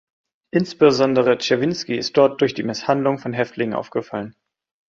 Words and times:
Insbesondere 0.49 1.37
Czerwinski 1.37 1.93
ist 1.93 2.17
dort 2.17 2.41
durch 2.41 2.55
die 2.55 2.63
Misshandlung 2.63 3.19
von 3.19 3.33
Häftlingen 3.33 3.75
aufgefallen. 3.75 4.35